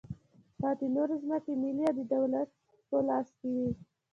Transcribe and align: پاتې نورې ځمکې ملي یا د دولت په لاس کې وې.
پاتې 0.59 0.85
نورې 0.95 1.15
ځمکې 1.23 1.53
ملي 1.61 1.83
یا 1.87 1.91
د 1.97 2.01
دولت 2.15 2.49
په 2.89 2.97
لاس 3.07 3.27
کې 3.39 3.49
وې. 3.55 3.69